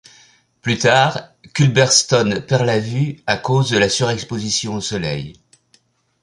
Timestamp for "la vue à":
2.65-3.37